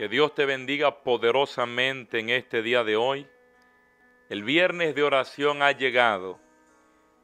[0.00, 3.26] Que Dios te bendiga poderosamente en este día de hoy.
[4.30, 6.40] El viernes de oración ha llegado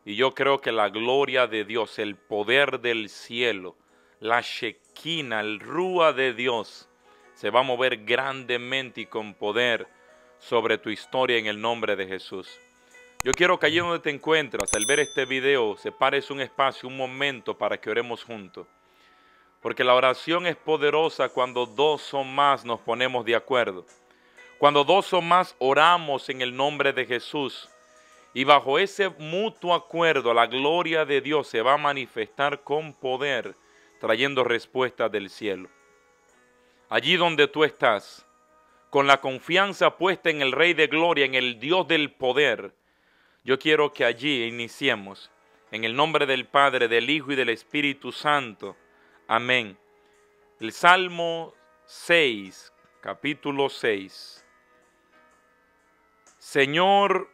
[0.04, 3.76] y yo creo que la gloria de Dios, el poder del cielo,
[4.20, 6.86] la Shekinah, el Rúa de Dios,
[7.32, 9.86] se va a mover grandemente y con poder
[10.38, 12.60] sobre tu historia en el nombre de Jesús.
[13.24, 16.98] Yo quiero que allí donde te encuentras, al ver este video, separes un espacio, un
[16.98, 18.66] momento para que oremos juntos.
[19.66, 23.84] Porque la oración es poderosa cuando dos o más nos ponemos de acuerdo.
[24.58, 27.68] Cuando dos o más oramos en el nombre de Jesús.
[28.32, 33.56] Y bajo ese mutuo acuerdo la gloria de Dios se va a manifestar con poder,
[33.98, 35.68] trayendo respuestas del cielo.
[36.88, 38.24] Allí donde tú estás,
[38.88, 42.72] con la confianza puesta en el Rey de Gloria, en el Dios del poder,
[43.42, 45.28] yo quiero que allí iniciemos,
[45.72, 48.76] en el nombre del Padre, del Hijo y del Espíritu Santo.
[49.28, 49.76] Amén.
[50.60, 51.52] El Salmo
[51.86, 54.44] 6, capítulo 6.
[56.38, 57.28] Señor,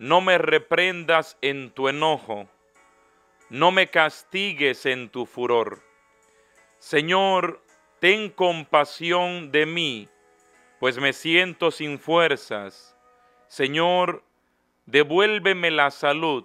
[0.00, 2.48] no me reprendas en tu enojo,
[3.48, 5.84] no me castigues en tu furor.
[6.78, 7.62] Señor,
[8.00, 10.08] ten compasión de mí,
[10.80, 12.96] pues me siento sin fuerzas.
[13.46, 14.24] Señor,
[14.86, 16.44] devuélveme la salud,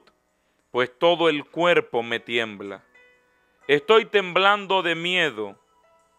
[0.69, 2.83] pues todo el cuerpo me tiembla.
[3.69, 5.55] Estoy temblando de miedo.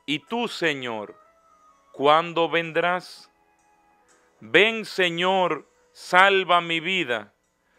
[0.07, 1.21] ¿Y tú, Señor,
[1.91, 3.29] cuándo vendrás?
[4.39, 7.35] Ven, Señor, salva mi vida,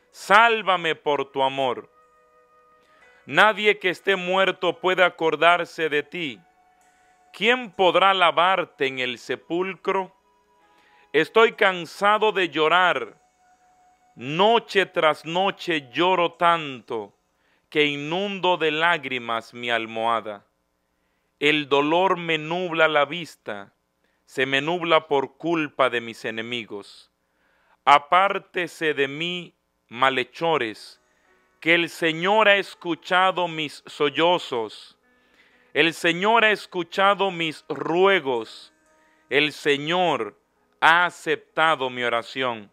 [0.09, 1.89] sálvame por tu amor.
[3.25, 6.41] Nadie que esté muerto puede acordarse de ti.
[7.31, 10.13] ¿Quién podrá lavarte en el sepulcro?
[11.13, 13.21] Estoy cansado de llorar.
[14.15, 17.13] Noche tras noche lloro tanto
[17.71, 20.45] que inundo de lágrimas mi almohada.
[21.39, 23.73] El dolor me nubla la vista,
[24.25, 27.09] se me nubla por culpa de mis enemigos.
[27.85, 29.55] Apártese de mí,
[29.87, 30.99] malhechores,
[31.61, 34.97] que el Señor ha escuchado mis sollozos,
[35.73, 38.73] el Señor ha escuchado mis ruegos,
[39.29, 40.37] el Señor
[40.81, 42.69] ha aceptado mi oración.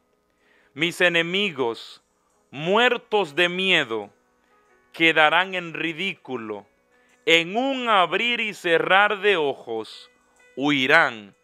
[0.75, 2.03] Mis enemigos,
[2.51, 4.13] muertos de miedo,
[4.99, 6.67] quedarán en ridículo.
[7.25, 10.11] En un abrir y cerrar de ojos
[10.57, 11.37] huirán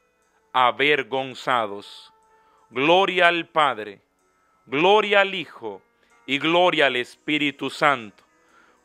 [0.52, 2.12] avergonzados.
[2.70, 4.00] Gloria al Padre,
[4.66, 5.82] gloria al Hijo
[6.26, 8.24] y gloria al Espíritu Santo,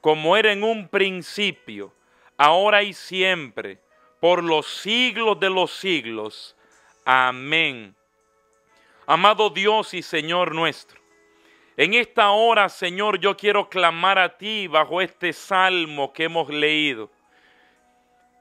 [0.01, 1.91] como era en un principio,
[2.37, 3.79] ahora y siempre,
[4.19, 6.55] por los siglos de los siglos.
[7.05, 7.95] Amén.
[9.07, 10.98] Amado Dios y Señor nuestro,
[11.79, 17.09] en esta hora, Señor, yo quiero clamar a ti bajo este salmo que hemos leído.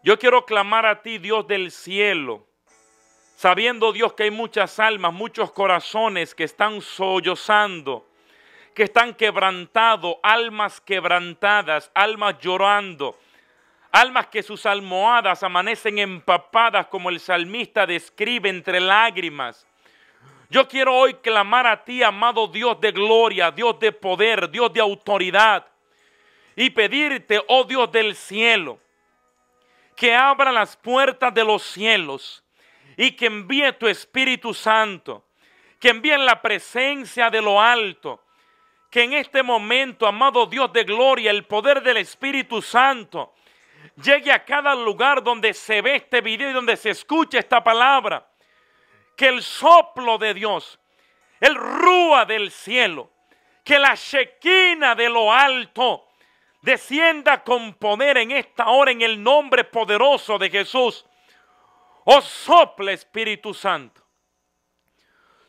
[0.02, 2.48] Yo quiero clamar a ti, Dios del cielo,
[3.36, 8.10] sabiendo, Dios, que hay muchas almas, muchos corazones que están sollozando,
[8.74, 13.16] que están quebrantados, almas quebrantadas, almas llorando,
[13.92, 19.67] almas que sus almohadas amanecen empapadas como el salmista describe entre lágrimas
[20.50, 24.80] yo quiero hoy clamar a ti, amado Dios de gloria, Dios de poder, Dios de
[24.80, 25.66] autoridad,
[26.56, 28.80] y pedirte, oh Dios del cielo,
[29.94, 32.42] que abra las puertas de los cielos
[32.96, 35.24] y que envíe tu Espíritu Santo,
[35.78, 38.24] que envíe la presencia de lo alto,
[38.90, 43.34] que en este momento, amado Dios de gloria, el poder del Espíritu Santo
[44.02, 48.27] llegue a cada lugar donde se ve este video y donde se escucha esta palabra
[49.18, 50.78] que el soplo de Dios,
[51.40, 53.10] el rúa del cielo,
[53.64, 56.06] que la shequina de lo alto
[56.62, 61.04] descienda con poder en esta hora en el nombre poderoso de Jesús.
[62.04, 64.00] Oh, sopla Espíritu Santo.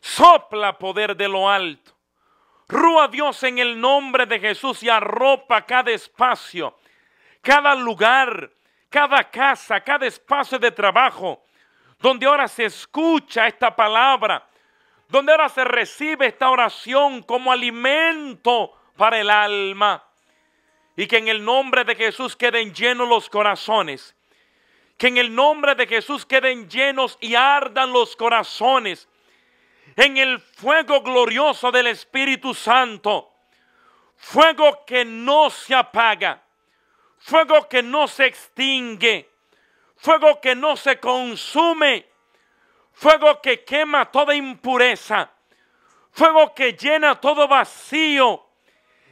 [0.00, 1.92] Sopla poder de lo alto.
[2.66, 6.76] Rúa Dios en el nombre de Jesús y arropa cada espacio,
[7.40, 8.50] cada lugar,
[8.88, 11.44] cada casa, cada espacio de trabajo,
[12.00, 14.46] donde ahora se escucha esta palabra,
[15.08, 20.04] donde ahora se recibe esta oración como alimento para el alma.
[20.96, 24.14] Y que en el nombre de Jesús queden llenos los corazones.
[24.96, 29.08] Que en el nombre de Jesús queden llenos y ardan los corazones.
[29.96, 33.32] En el fuego glorioso del Espíritu Santo.
[34.16, 36.42] Fuego que no se apaga.
[37.18, 39.29] Fuego que no se extingue
[40.00, 42.08] fuego que no se consume,
[42.92, 45.30] fuego que quema toda impureza,
[46.10, 48.46] fuego que llena todo vacío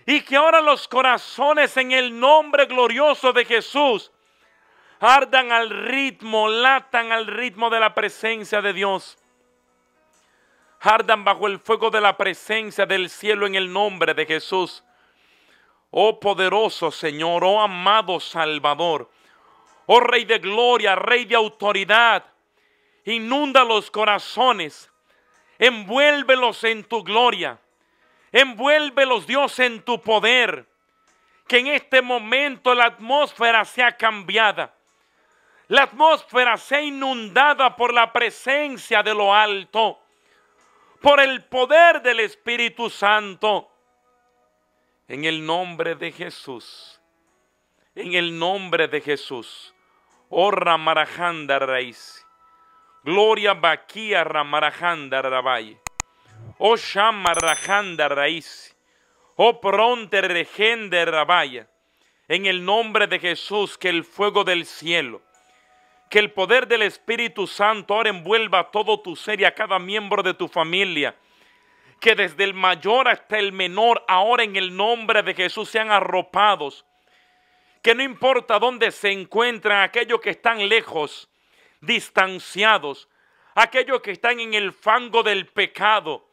[0.06, 4.10] y que ahora los corazones en el nombre glorioso de Jesús
[4.98, 9.18] ardan al ritmo, latan al ritmo de la presencia de Dios.
[10.80, 14.82] Ardan bajo el fuego de la presencia del cielo en el nombre de Jesús.
[15.90, 19.10] Oh poderoso Señor, oh amado Salvador,
[19.88, 22.24] oh Rey de gloria, Rey de autoridad,
[23.04, 24.90] inunda los corazones,
[25.58, 27.58] envuélvelos en tu gloria,
[28.30, 30.66] envuélvelos Dios en tu poder,
[31.46, 34.74] que en este momento la atmósfera sea cambiada,
[35.68, 39.98] la atmósfera sea inundada por la presencia de lo alto,
[41.00, 43.70] por el poder del Espíritu Santo
[45.08, 47.00] en el nombre de Jesús.
[47.94, 49.74] En el nombre de Jesús.
[50.30, 52.26] Oh Ramarajanda Raíz.
[53.04, 55.78] Gloria Baquía Ramarajanda Rabaye.
[56.58, 58.76] Oh Shamarajanda Raíz.
[59.36, 61.68] Oh Pronte Regende Rabaya.
[62.28, 65.22] En el nombre de Jesús, que el fuego del cielo,
[66.10, 70.22] que el poder del Espíritu Santo ahora envuelva todo tu ser y a cada miembro
[70.22, 71.14] de tu familia
[72.00, 76.84] que desde el mayor hasta el menor, ahora en el nombre de Jesús, sean arropados.
[77.82, 81.28] Que no importa dónde se encuentran aquellos que están lejos,
[81.80, 83.08] distanciados,
[83.54, 86.28] aquellos que están en el fango del pecado,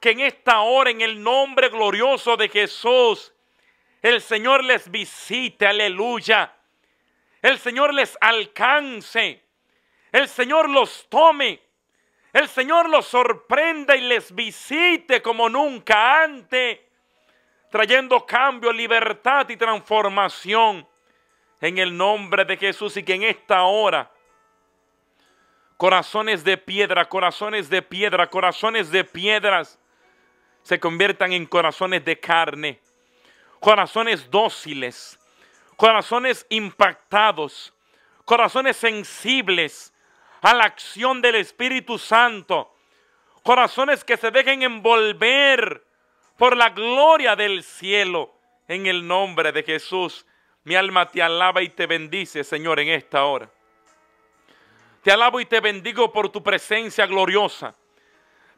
[0.00, 3.32] que en esta hora, en el nombre glorioso de Jesús,
[4.02, 6.54] el Señor les visite, aleluya.
[7.40, 9.42] El Señor les alcance,
[10.12, 11.60] el Señor los tome.
[12.34, 16.80] El Señor los sorprenda y les visite como nunca antes,
[17.74, 20.86] trayendo cambio, libertad y transformación
[21.60, 24.08] en el nombre de Jesús y que en esta hora
[25.76, 29.80] corazones de piedra, corazones de piedra, corazones de piedras
[30.62, 32.78] se conviertan en corazones de carne,
[33.58, 35.18] corazones dóciles,
[35.74, 37.74] corazones impactados,
[38.24, 39.92] corazones sensibles,
[40.42, 42.72] a la acción del Espíritu Santo.
[43.42, 45.84] Corazones que se dejen envolver
[46.36, 48.32] por la gloria del cielo.
[48.66, 50.24] En el nombre de Jesús,
[50.64, 53.50] mi alma te alaba y te bendice, Señor, en esta hora.
[55.02, 57.74] Te alabo y te bendigo por tu presencia gloriosa.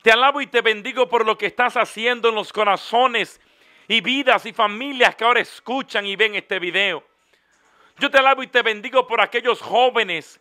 [0.03, 3.41] Te alabo y te bendigo por lo que estás haciendo en los corazones
[3.89, 7.03] y vidas y familias que ahora escuchan y ven este video.
[7.99, 10.41] Yo te alabo y te bendigo por aquellos jóvenes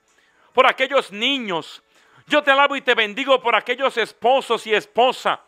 [0.56, 1.84] por aquellos niños.
[2.28, 5.42] Yo te alabo y te bendigo por aquellos esposos y esposa.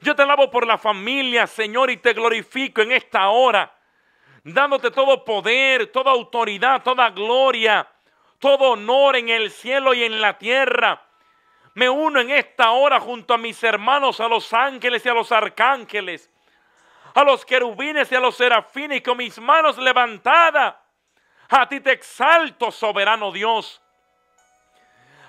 [0.00, 3.74] Yo te alabo por la familia, Señor, y te glorifico en esta hora,
[4.44, 7.86] dándote todo poder, toda autoridad, toda gloria,
[8.38, 11.02] todo honor en el cielo y en la tierra.
[11.74, 15.32] Me uno en esta hora junto a mis hermanos, a los ángeles y a los
[15.32, 16.30] arcángeles,
[17.14, 20.76] a los querubines y a los serafines, con mis manos levantadas.
[21.48, 23.82] A ti te exalto, soberano Dios.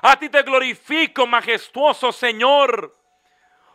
[0.02, 2.99] A ti te glorifico, majestuoso Señor.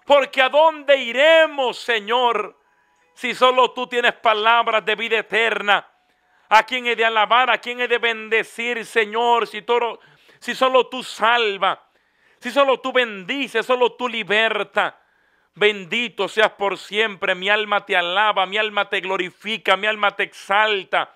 [0.05, 2.59] Porque a dónde iremos, Señor,
[3.15, 5.89] si solo tú tienes palabras de vida eterna.
[6.49, 7.51] ¿A quién he de alabar?
[7.51, 9.47] ¿A quién he de bendecir, Señor?
[9.47, 10.01] Si, todo,
[10.39, 11.89] si solo tú salva,
[12.39, 15.01] si solo tú bendices, solo tú liberta.
[15.55, 17.35] Bendito seas por siempre.
[17.35, 21.15] Mi alma te alaba, mi alma te glorifica, mi alma te exalta.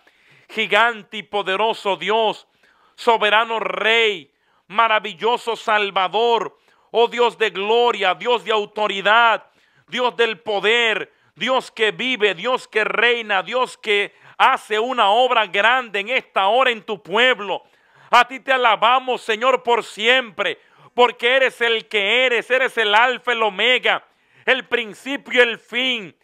[0.49, 2.47] Gigante y poderoso Dios,
[2.95, 4.33] soberano Rey,
[4.69, 6.57] maravilloso Salvador,
[6.91, 9.45] oh Dios de gloria, Dios de autoridad,
[9.87, 16.01] Dios del poder, Dios que vive, Dios que reina, Dios que hace una obra grande
[16.01, 17.63] en esta hora en tu pueblo.
[18.11, 20.59] A ti te alabamos, Señor, por siempre,
[20.95, 24.05] porque eres el que eres, eres el alfa, el omega,
[24.45, 26.15] el principio y el fin.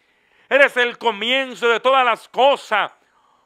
[0.49, 2.93] Eres el comienzo de todas las cosas.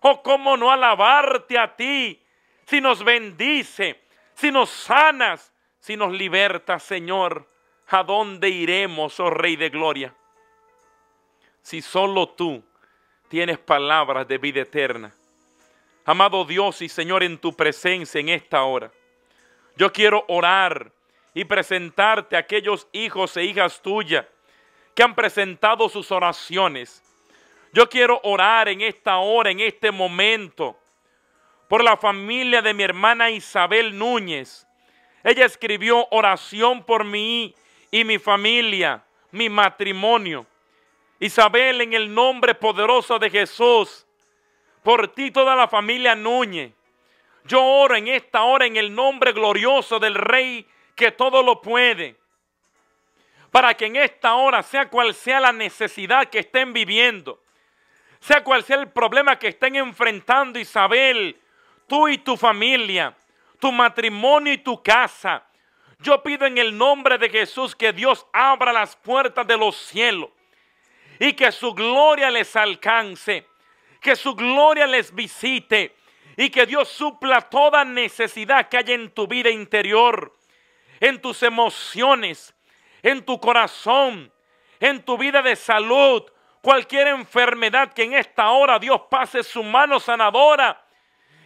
[0.01, 2.23] Oh, cómo no alabarte a ti
[2.67, 4.01] si nos bendice,
[4.35, 5.53] si nos sanas,
[5.89, 7.49] si nos libertas, Señor,
[7.87, 10.15] ¿a dónde iremos, oh Rey de Gloria?
[11.63, 12.63] Si solo tú
[13.31, 15.15] tienes palabras de vida eterna.
[16.05, 18.93] Amado Dios y Señor, en tu presencia en esta hora,
[19.77, 20.93] yo quiero orar
[21.33, 24.27] y presentarte a aquellos hijos e hijas tuyas
[24.95, 27.03] que han presentado sus oraciones.
[27.73, 30.79] Yo quiero orar en esta hora, en este momento,
[31.67, 34.68] por la familia de mi hermana Isabel Núñez.
[35.25, 37.55] Ella escribió oración por mí
[37.91, 40.47] y mi familia, mi matrimonio.
[41.21, 44.07] Isabel, en el nombre poderoso de Jesús,
[44.83, 46.73] por ti toda la familia Núñez.
[47.45, 52.17] Yo oro en esta hora en el nombre glorioso del Rey que todo lo puede.
[53.51, 57.43] Para que en esta hora, sea cual sea la necesidad que estén viviendo,
[58.21, 61.41] sea cual sea el problema que estén enfrentando Isabel,
[61.87, 63.17] tú y tu familia,
[63.59, 65.45] tu matrimonio y tu casa.
[66.01, 70.31] Yo pido en el nombre de Jesús que Dios abra las puertas de los cielos
[71.19, 73.47] y que su gloria les alcance,
[74.01, 75.97] que su gloria les visite
[76.37, 80.33] y que Dios supla toda necesidad que haya en tu vida interior,
[81.01, 82.55] en tus emociones,
[83.03, 84.33] en tu corazón,
[84.79, 86.23] en tu vida de salud,
[86.63, 90.85] cualquier enfermedad que en esta hora Dios pase su mano sanadora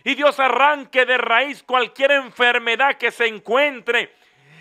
[0.04, 4.14] y Dios arranque de raíz cualquier enfermedad que se encuentre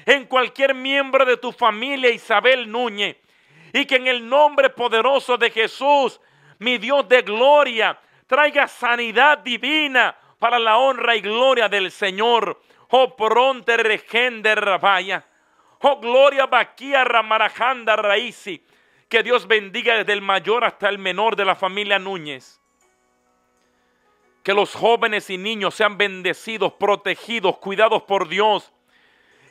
[0.05, 3.17] en cualquier miembro de tu familia, Isabel Núñez,
[3.73, 6.19] y que en el nombre poderoso de Jesús,
[6.59, 12.61] mi Dios de gloria, traiga sanidad divina para la honra y gloria del Señor.
[12.89, 15.25] Oh pronto regende rabaya.
[15.81, 18.63] Oh gloria vaquía ramarajanda raíci.
[19.09, 22.60] Que Dios bendiga desde el mayor hasta el menor de la familia Núñez.
[24.43, 28.71] Que los jóvenes y niños sean bendecidos, protegidos, cuidados por Dios.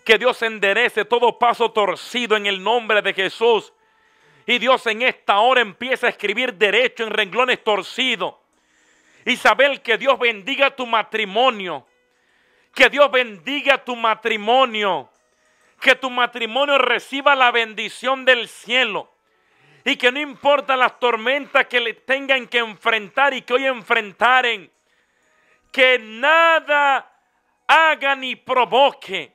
[0.04, 3.72] Que Dios enderece todo paso torcido en el nombre de Jesús.
[4.46, 8.34] Y Dios en esta hora empieza a escribir derecho en renglones torcidos.
[9.24, 11.86] Isabel, que Dios bendiga tu matrimonio.
[12.74, 15.10] Que Dios bendiga tu matrimonio.
[15.80, 19.12] Que tu matrimonio reciba la bendición del cielo.
[19.84, 24.70] Y que no importa las tormentas que le tengan que enfrentar y que hoy enfrentaren.
[25.70, 27.10] Que nada
[27.66, 29.32] haga ni provoque.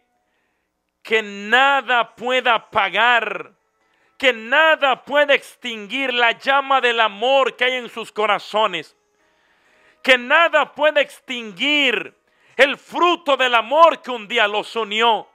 [1.02, 3.54] Que nada pueda pagar.
[4.18, 8.96] Que nada pueda extinguir la llama del amor que hay en sus corazones
[10.06, 12.14] que nada puede extinguir
[12.56, 15.28] el fruto del amor que un día los unió.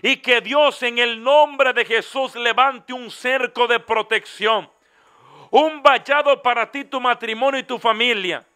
[0.00, 4.70] Y que Dios en el nombre de Jesús levante un cerco de protección,
[5.50, 8.46] un vallado para ti, tu matrimonio y tu familia,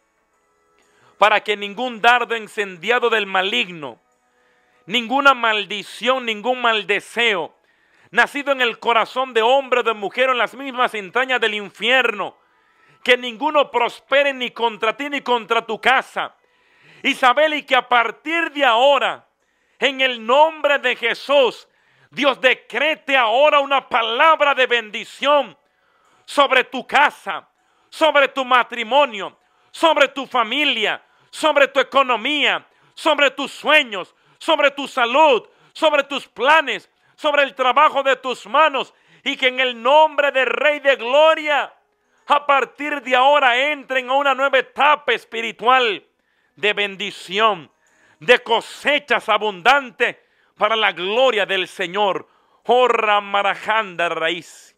[1.21, 4.01] para que ningún dardo encendiado del maligno,
[4.87, 7.55] ninguna maldición, ningún mal deseo,
[8.11, 12.39] nacido en el corazón de hombre o de mujer en las mismas entrañas del infierno,
[13.05, 16.35] que ninguno prospere ni contra ti ni contra tu casa.
[17.03, 19.27] Isabel, y que a partir de ahora,
[19.79, 21.69] en el nombre de Jesús,
[22.09, 25.55] Dios decrete ahora una palabra de bendición
[26.25, 27.47] sobre tu casa,
[27.91, 29.39] sobre tu matrimonio,
[29.71, 36.91] sobre tu familia, sobre tu economía, sobre tus sueños, sobre tu salud, sobre tus planes,
[37.17, 41.73] sobre el trabajo de tus manos y que en el nombre del Rey de Gloria
[42.27, 46.07] a partir de ahora entren a una nueva etapa espiritual
[46.55, 47.71] de bendición,
[48.21, 50.17] de cosechas abundantes
[50.57, 52.29] para la gloria del Señor.
[52.65, 54.77] Oh Ramarajanda raíz.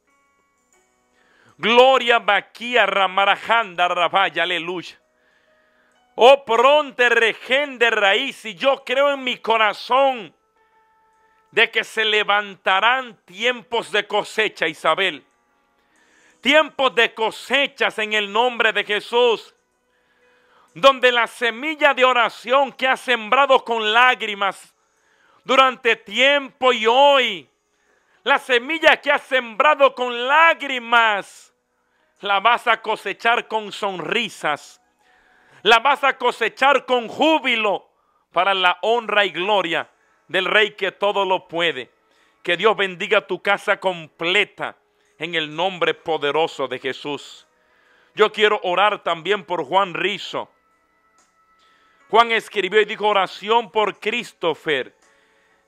[1.58, 5.01] Gloria Baquía Ramarajanda Rabaya, aleluya.
[6.14, 8.44] Oh pronto de raíz.
[8.44, 10.34] Y yo creo en mi corazón
[11.50, 15.24] de que se levantarán tiempos de cosecha, Isabel
[16.42, 19.54] tiempos de cosechas en el nombre de Jesús,
[20.74, 24.74] donde la semilla de oración que has sembrado con lágrimas
[25.44, 27.48] durante tiempo y hoy,
[28.24, 31.54] la semilla que has sembrado con lágrimas,
[32.20, 34.81] la vas a cosechar con sonrisas,
[35.62, 37.88] la vas a cosechar con júbilo
[38.32, 39.88] para la honra y gloria
[40.28, 41.90] del Rey que todo lo puede.
[42.42, 44.76] Que Dios bendiga tu casa completa
[45.18, 47.46] en el nombre poderoso de Jesús.
[48.14, 50.50] Yo quiero orar también por Juan Rizo.
[52.10, 54.94] Juan escribió y dijo oración por Christopher,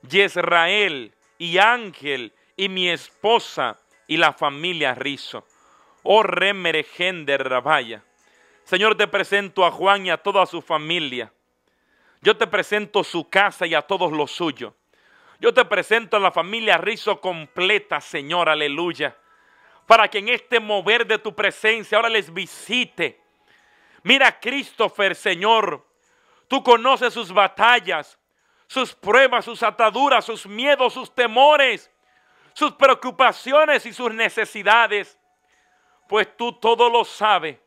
[0.02, 5.46] Yisrael y Ángel y mi esposa y la familia Rizo.
[6.02, 8.02] Oh de Rabaya.
[8.64, 11.32] Señor, te presento a Juan y a toda su familia.
[12.22, 14.72] Yo te presento su casa y a todos los suyos.
[15.40, 19.16] Yo te presento a la familia Rizo completa, Señor, aleluya
[19.86, 23.20] para que en este mover de tu presencia ahora les visite.
[24.02, 25.86] Mira, Christopher, Señor,
[26.48, 28.18] tú conoces sus batallas,
[28.66, 31.90] sus pruebas, sus ataduras, sus miedos, sus temores,
[32.54, 35.18] sus preocupaciones y sus necesidades,
[36.08, 37.58] pues tú todo lo sabes.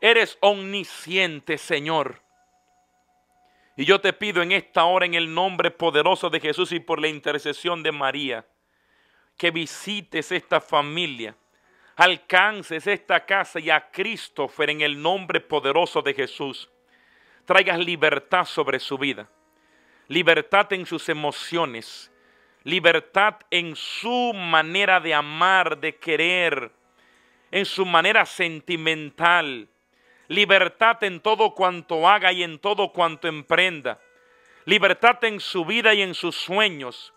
[0.00, 2.22] Eres omnisciente, Señor.
[3.76, 7.00] Y yo te pido en esta hora, en el nombre poderoso de Jesús y por
[7.00, 8.46] la intercesión de María,
[9.36, 11.36] que visites esta familia,
[11.94, 16.70] alcances esta casa y a Christopher en el nombre poderoso de Jesús.
[17.44, 19.28] Traigas libertad sobre su vida,
[20.08, 22.10] libertad en sus emociones,
[22.64, 26.72] libertad en su manera de amar, de querer,
[27.50, 29.68] en su manera sentimental.
[30.28, 34.00] Libertad en todo cuanto haga y en todo cuanto emprenda,
[34.64, 37.12] libertad en su vida y en sus sueños,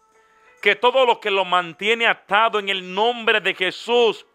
[0.62, 4.26] que todo lo que lo mantiene atado en el nombre de Jesús,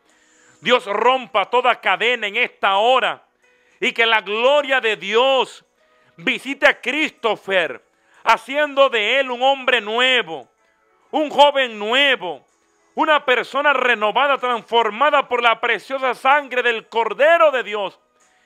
[0.60, 3.22] Dios rompa toda cadena en esta hora.
[3.80, 5.64] Y que la gloria de Dios
[6.16, 7.84] visite a Christopher,
[8.22, 10.48] haciendo de él un hombre nuevo,
[11.10, 12.46] un joven nuevo,
[12.94, 18.00] una persona renovada, transformada por la preciosa sangre del Cordero de Dios,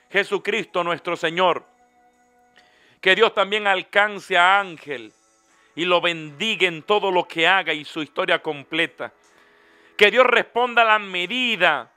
[0.09, 1.65] Jesucristo nuestro Señor.
[3.01, 5.13] Que Dios también alcance a Ángel
[5.75, 9.13] y lo bendiga en todo lo que haga y su historia completa.
[9.95, 11.91] Que Dios responda a la medida,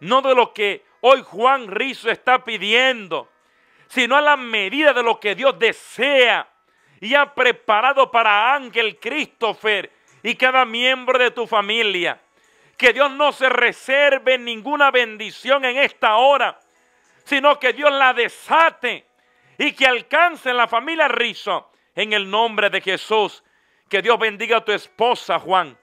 [0.00, 3.28] no de lo que hoy Juan Rizo está pidiendo,
[3.88, 6.48] sino a la medida de lo que Dios desea
[7.00, 9.90] y ha preparado para Ángel Christopher
[10.22, 12.20] y cada miembro de tu familia.
[12.76, 16.58] Que Dios no se reserve ninguna bendición en esta hora,
[17.28, 19.06] sino que Dios la desate
[19.58, 23.44] y que alcance la familia Rizo en el nombre de Jesús.
[23.86, 25.76] Que Dios bendiga a tu esposa, Juan.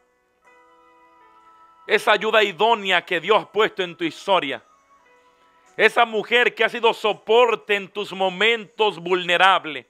[1.86, 4.64] Esa ayuda idónea que Dios ha puesto en tu historia.
[5.78, 9.86] Esa mujer que ha sido soporte en tus momentos vulnerables.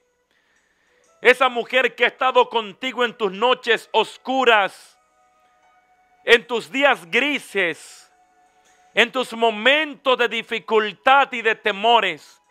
[1.21, 4.99] Esa mujer que ha estado contigo en tus noches oscuras.
[6.25, 8.04] En tus días grises.
[8.95, 12.41] En tus momentos de dificultad y de temores.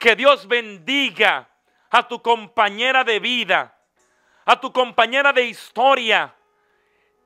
[0.00, 1.48] Que Dios bendiga
[1.88, 3.78] a tu compañera de vida.
[4.44, 6.34] A tu compañera de historia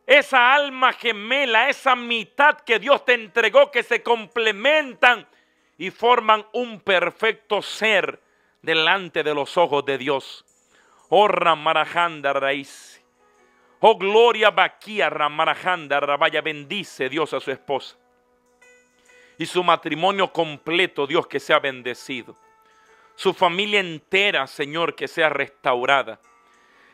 [0.07, 5.27] esa alma gemela, esa mitad que Dios te entregó, que se complementan
[5.77, 8.23] y forman un perfecto ser
[8.63, 10.45] delante de los ojos de Dios.
[11.09, 13.03] Oh Ramarajanda Raíz.
[13.81, 16.41] Oh Gloria Baquía Ramarajanda Rabaya.
[16.41, 17.97] Bendice Dios a su esposa.
[19.39, 22.37] Y su matrimonio completo, Dios, que sea bendecido.
[23.15, 26.21] Su familia entera, Señor, que sea restaurada.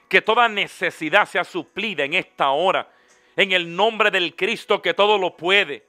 [0.09, 2.89] Que toda necesidad sea suplida en esta hora
[3.37, 5.87] en el nombre del Cristo que todo lo puede.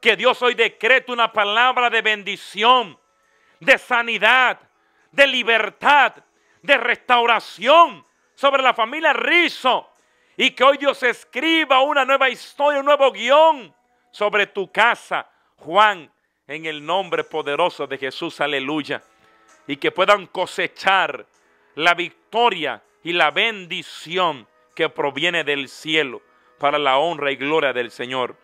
[0.00, 2.98] Que Dios hoy decrete una palabra de bendición,
[3.60, 4.58] de sanidad,
[5.12, 6.14] de libertad,
[6.60, 9.88] de restauración sobre la familia Rizo.
[10.36, 13.72] Y que hoy Dios escriba una nueva historia, un nuevo guion
[14.10, 15.28] sobre tu casa,
[15.62, 16.12] Juan,
[16.48, 19.02] en el nombre poderoso de Jesús, aleluya.
[19.66, 21.24] Y que puedan cosechar
[21.76, 26.20] la victoria y la bendición que proviene del cielo
[26.58, 28.36] para la honra y gloria del Señor.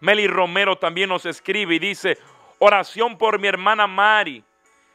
[0.00, 2.18] Meli Romero también nos escribe y dice,
[2.58, 4.44] oración por mi hermana Mari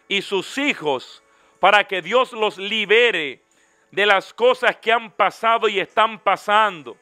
[0.07, 1.23] y sus hijos
[1.59, 3.41] para que Dios los libere
[3.91, 6.95] de las cosas que han pasado y están pasando.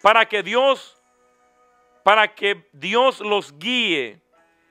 [0.00, 0.96] Para que Dios
[2.04, 4.20] para que Dios los guíe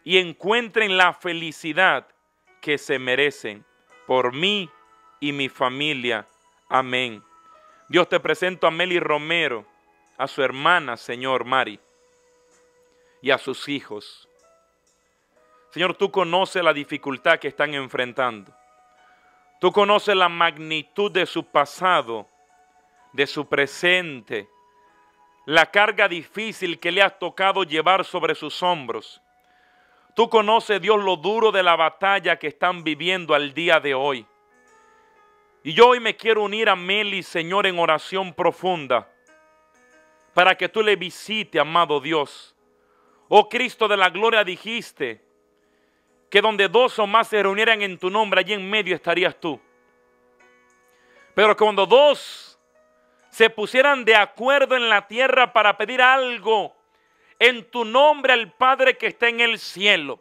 [0.06, 2.08] y encuentren la felicidad
[2.62, 3.66] que se merecen
[4.08, 4.70] por mí
[5.20, 6.28] y mi familia.
[6.70, 7.24] Amén.
[7.90, 9.66] Dios te presento a Meli Romero,
[10.18, 11.80] a su hermana, Señor Mari,
[13.22, 14.30] y a sus hijos.
[15.72, 18.54] Señor, tú conoces la dificultad que están enfrentando.
[19.60, 22.28] Tú conoces la magnitud de su pasado,
[23.12, 24.48] de su presente,
[25.46, 29.22] la carga difícil que le ha tocado llevar sobre sus hombros.
[30.16, 34.26] Tú conoces, Dios, lo duro de la batalla que están viviendo al día de hoy.
[35.64, 39.10] Y yo hoy me quiero unir a Meli, Señor, en oración profunda,
[40.34, 42.56] para que tú le visite, amado Dios.
[43.28, 45.24] Oh Cristo de la gloria, dijiste
[46.30, 49.60] que donde dos o más se reunieran en tu nombre, allí en medio estarías tú.
[51.34, 52.53] Pero cuando dos
[53.34, 56.72] se pusieran de acuerdo en la tierra para pedir algo
[57.40, 60.20] en tu nombre al Padre que está en el cielo,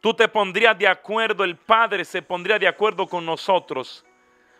[0.00, 4.06] tú te pondrías de acuerdo, el Padre se pondría de acuerdo con nosotros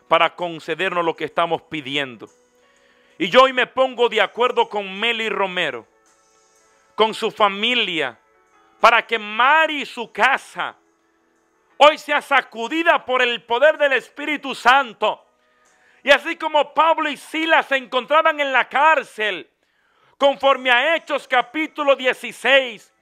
[0.09, 2.29] para concedernos lo que estamos pidiendo.
[3.17, 5.89] Y yo hoy me pongo de acuerdo con Meli Romero,
[6.95, 8.19] con su familia,
[8.79, 10.77] para que Mari su casa
[11.79, 15.24] hoy sea sacudida por el poder del Espíritu Santo.
[16.05, 19.51] Y así como Pablo y Silas se encontraban en la cárcel,
[20.19, 22.93] conforme a Hechos capítulo 16,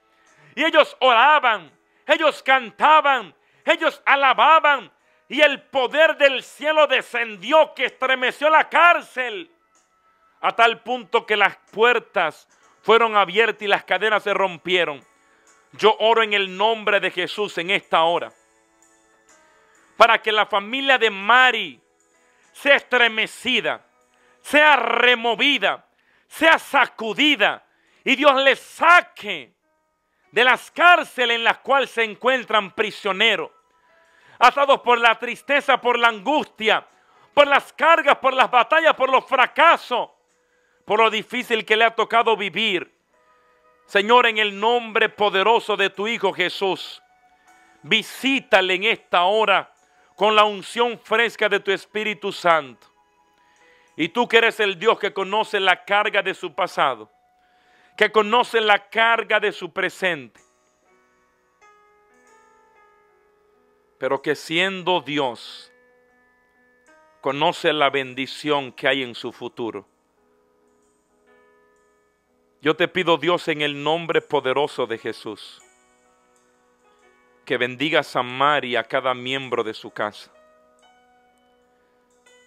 [0.54, 1.72] y ellos oraban,
[2.06, 3.34] ellos cantaban,
[3.64, 4.92] ellos alababan,
[5.28, 9.50] y el poder del cielo descendió que estremeció la cárcel
[10.40, 12.46] a tal punto que las puertas
[12.82, 15.04] fueron abiertas y las cadenas se rompieron.
[15.72, 18.32] Yo oro en el nombre de Jesús en esta hora
[19.96, 21.81] para que la familia de Mari
[22.52, 23.84] sea estremecida,
[24.40, 25.86] sea removida,
[26.28, 27.64] sea sacudida
[28.04, 29.54] y Dios le saque
[30.30, 33.50] de las cárceles en las cuales se encuentran prisioneros,
[34.38, 36.86] atados por la tristeza, por la angustia,
[37.34, 40.10] por las cargas, por las batallas, por los fracasos,
[40.84, 42.92] por lo difícil que le ha tocado vivir.
[43.86, 47.02] Señor, en el nombre poderoso de tu Hijo Jesús,
[47.82, 49.71] visítale en esta hora
[50.22, 52.86] con la unción fresca de tu Espíritu Santo.
[53.96, 57.10] Y tú que eres el Dios que conoce la carga de su pasado,
[57.96, 60.40] que conoce la carga de su presente,
[63.98, 65.72] pero que siendo Dios,
[67.20, 69.88] conoce la bendición que hay en su futuro.
[72.60, 75.60] Yo te pido Dios en el nombre poderoso de Jesús,
[77.52, 80.30] que bendigas a María y a cada miembro de su casa.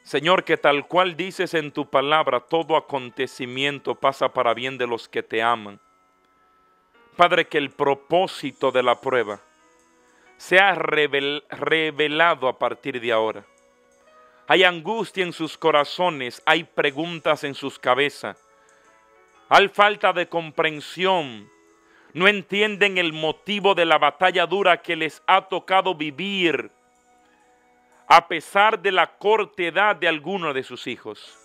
[0.02, 5.08] Señor, que tal cual dices en tu palabra, todo acontecimiento pasa para bien de los
[5.08, 5.80] que te aman.
[7.16, 9.40] Padre, que el propósito de la prueba
[10.38, 13.46] sea revelado a partir de ahora.
[14.48, 18.44] Hay angustia en sus corazones, hay preguntas en sus cabezas
[19.48, 21.52] hay falta de comprensión.
[22.16, 26.72] No entienden el motivo de la batalla dura que les ha tocado vivir
[28.08, 31.38] a pesar de la corta edad de alguno de sus hijos.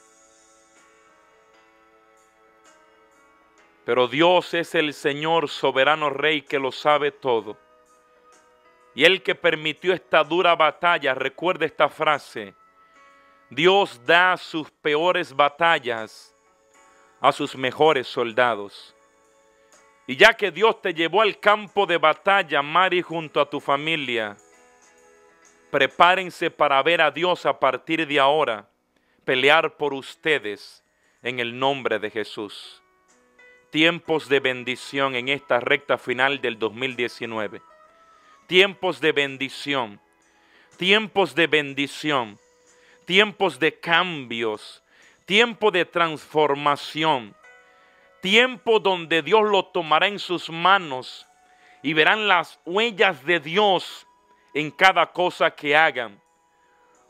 [3.84, 7.58] Pero Dios es el Señor soberano Rey que lo sabe todo.
[8.94, 12.54] Y el que permitió esta dura batalla, recuerda esta frase,
[13.48, 16.32] Dios da sus peores batallas
[17.20, 18.94] a sus mejores soldados.
[20.10, 24.36] Y ya que Dios te llevó al campo de batalla, Mari, junto a tu familia,
[25.70, 28.68] prepárense para ver a Dios a partir de ahora,
[29.24, 30.82] pelear por ustedes
[31.22, 32.82] en el nombre de Jesús.
[33.70, 37.62] Tiempos de bendición en esta recta final del 2019.
[38.48, 40.00] Tiempos de bendición.
[40.76, 42.36] Tiempos de bendición.
[43.06, 44.82] Tiempos de cambios
[45.30, 47.36] tiempo de transformación,
[48.20, 51.26] tiempo donde Dios lo tomará en sus manos
[51.82, 54.06] y verán las huellas de Dios
[54.54, 56.20] en cada cosa que hagan.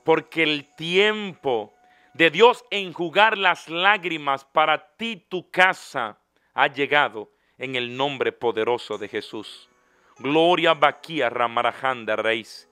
[0.04, 1.72] Porque el tiempo
[2.14, 6.18] de Dios enjugar las lágrimas para ti, tu casa,
[6.54, 9.68] ha llegado en el nombre poderoso de Jesús.
[10.18, 12.68] Gloria Baquía Ramarajanda Reis.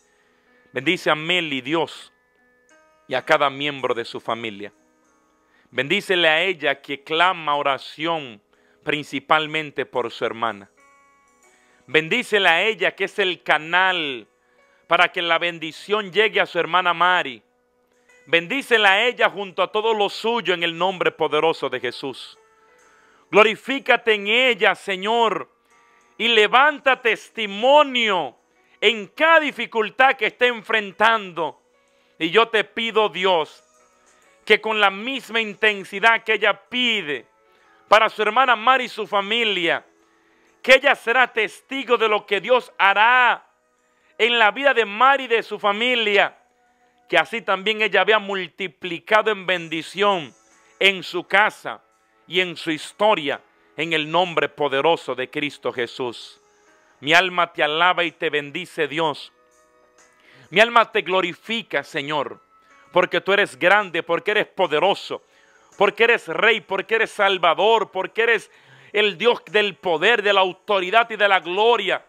[0.72, 2.12] Bendice a Meli Dios
[3.06, 4.72] y a cada miembro de su familia.
[5.70, 8.40] Bendícele a ella que clama oración
[8.82, 10.70] principalmente por su hermana.
[11.86, 14.26] Bendícele a ella que es el canal
[14.86, 17.42] para que la bendición llegue a su hermana Mari.
[18.26, 22.38] Bendícela a ella junto a todo lo suyo en el nombre poderoso de Jesús.
[23.30, 25.50] Glorifícate en ella, Señor,
[26.16, 28.36] y levanta testimonio
[28.80, 31.60] en cada dificultad que esté enfrentando.
[32.18, 33.64] Y yo te pido, Dios,
[34.48, 37.26] que con la misma intensidad que ella pide
[37.86, 39.84] para su hermana Mari y su familia,
[40.62, 43.46] que ella será testigo de lo que Dios hará
[44.16, 46.34] en la vida de Mari y de su familia,
[47.10, 50.34] que así también ella vea multiplicado en bendición
[50.78, 51.82] en su casa
[52.26, 53.42] y en su historia,
[53.76, 56.40] en el nombre poderoso de Cristo Jesús.
[57.00, 59.30] Mi alma te alaba y te bendice Dios.
[60.48, 62.47] Mi alma te glorifica, Señor
[62.92, 65.22] porque tú eres grande, porque eres poderoso,
[65.76, 68.50] porque eres rey, porque eres salvador, porque eres
[68.92, 72.04] el Dios del poder, de la autoridad y de la gloria.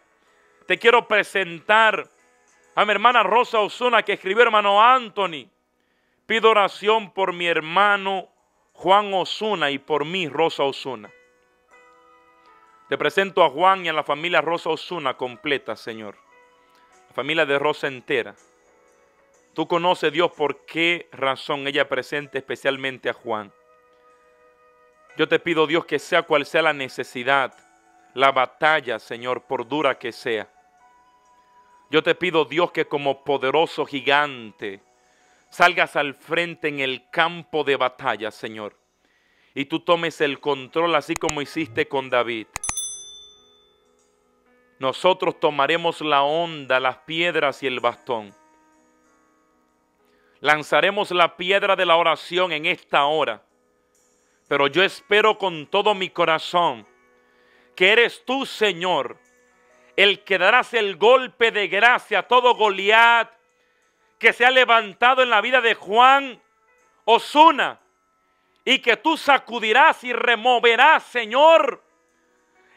[0.65, 2.07] Te quiero presentar
[2.75, 5.47] a mi hermana Rosa Osuna que escribió hermano Anthony.
[6.25, 8.29] Pido oración por mi hermano
[8.73, 11.11] Juan Osuna y por mí Rosa Osuna.
[12.87, 16.15] Te presento a Juan y a la familia Rosa Osuna completa, Señor.
[17.09, 18.35] La familia de Rosa entera.
[19.53, 23.51] Tú conoces, Dios, por qué razón ella presenta especialmente a Juan.
[25.17, 27.53] Yo te pido, Dios, que sea cual sea la necesidad,
[28.13, 30.49] la batalla, Señor, por dura que sea.
[31.89, 34.81] Yo te pido, Dios, que como poderoso gigante
[35.49, 38.77] salgas al frente en el campo de batalla, Señor.
[39.55, 42.47] Y tú tomes el control así como hiciste con David.
[44.77, 48.38] Nosotros tomaremos la onda, las piedras y el bastón
[50.41, 53.41] lanzaremos la piedra de la oración en esta hora.
[54.47, 56.87] Pero yo espero con todo mi corazón
[57.75, 59.17] que eres tú, Señor,
[59.95, 63.31] el que darás el golpe de gracia a todo Goliat
[64.17, 66.41] que se ha levantado en la vida de Juan
[67.05, 67.79] Osuna
[68.65, 71.81] y que tú sacudirás y removerás, Señor,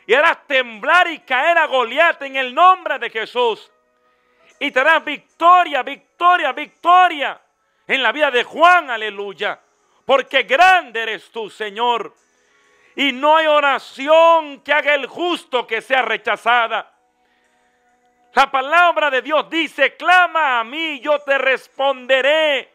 [0.07, 3.71] y harás temblar y caer a Goliat en el nombre de Jesús.
[4.61, 7.42] Y te darás victoria, victoria, victoria
[7.87, 9.61] en la vida de Juan, aleluya.
[10.05, 12.15] Porque grande eres tú, Señor.
[12.95, 16.93] Y no hay oración que haga el justo que sea rechazada.
[18.35, 22.73] La palabra de Dios dice, clama a mí, yo te responderé.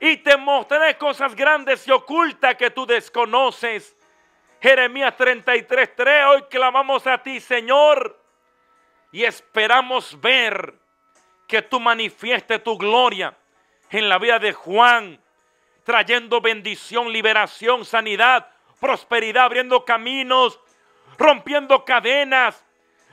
[0.00, 3.96] Y te mostraré cosas grandes y ocultas que tú desconoces.
[4.60, 8.18] Jeremías 33:3, hoy clamamos a ti, Señor,
[9.12, 10.74] y esperamos ver
[11.46, 13.36] que tú manifiestes tu gloria
[13.98, 15.20] en la vida de Juan,
[15.84, 18.48] trayendo bendición, liberación, sanidad,
[18.80, 20.58] prosperidad, abriendo caminos,
[21.16, 22.64] rompiendo cadenas,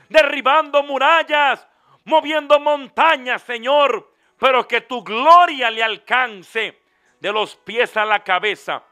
[0.08, 1.66] derribando murallas,
[2.04, 6.80] moviendo montañas, Señor, pero que tu gloria le alcance
[7.20, 8.82] de los pies a la cabeza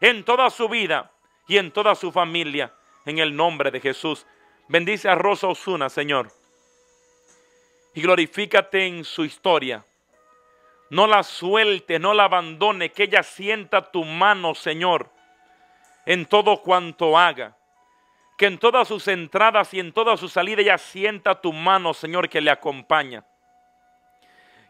[0.00, 1.12] en toda su vida
[1.46, 2.72] y en toda su familia.
[3.04, 4.26] En el nombre de Jesús.
[4.66, 6.32] Bendice a Rosa Osuna, Señor.
[7.94, 9.84] Y glorifícate en su historia.
[10.90, 15.10] No la suelte, no la abandone, que ella sienta tu mano, Señor,
[16.04, 17.56] en todo cuanto haga.
[18.38, 22.28] Que en todas sus entradas y en toda su salida ella sienta tu mano, Señor,
[22.28, 23.24] que le acompaña.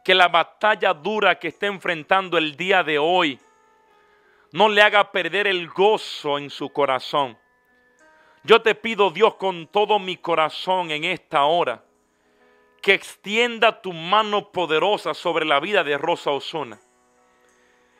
[0.05, 3.41] Que la batalla dura que está enfrentando el día de hoy,
[4.53, 7.37] no le haga perder el gozo en su corazón.
[8.45, 11.83] Yo te pido, Dios, con todo mi corazón en esta hora,
[12.87, 16.79] que extienda tu mano poderosa sobre la vida de Rosa Osuna.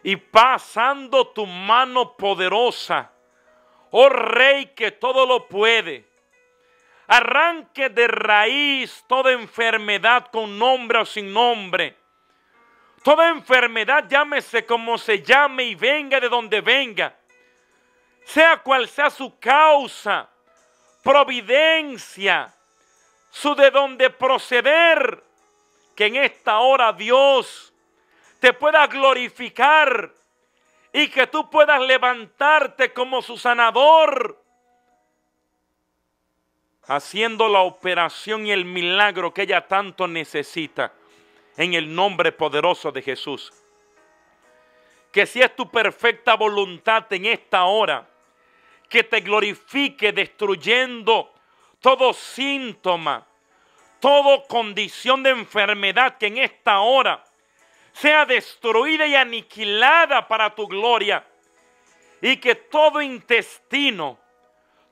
[0.05, 3.11] Y pasando tu mano poderosa,
[3.91, 6.09] oh Rey que todo lo puede,
[7.09, 11.97] arranque de raíz toda enfermedad con nombre o sin nombre
[13.03, 17.17] Toda enfermedad, llámese como se llame y venga de donde venga,
[18.25, 20.29] sea cual sea su causa,
[21.03, 22.56] providencia,
[23.37, 25.23] su de donde proceder,
[25.95, 27.71] que en esta hora Dios
[28.41, 30.11] te pueda glorificar
[30.91, 34.43] y que tú puedas levantarte como su sanador,
[36.87, 40.95] haciendo la operación y el milagro que ella tanto necesita
[41.59, 43.53] en el nombre poderoso de Jesús.
[45.13, 48.09] Que si es tu perfecta voluntad en esta hora,
[48.89, 51.36] que te glorifique destruyendo
[51.81, 53.27] todo síntoma,
[54.01, 57.25] toda condición de enfermedad que en esta hora
[57.93, 61.27] sea destruida y aniquilada para tu gloria.
[62.21, 64.19] Y que todo intestino,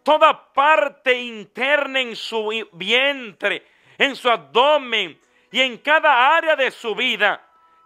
[0.03, 3.67] toda parte interna en su vientre,
[3.99, 5.21] en su abdomen,
[5.55, 7.41] y en cada área de su vida,